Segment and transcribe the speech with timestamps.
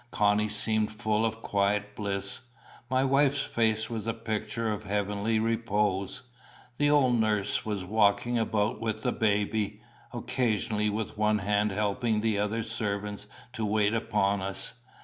[0.09, 2.39] Connie seemed full of quiet bliss.
[2.89, 6.23] My wife's face was a picture of heavenly repose.
[6.79, 9.79] The old nurse was walking about with the baby,
[10.11, 14.73] occasionally with one hand helping the other servants to wait upon us.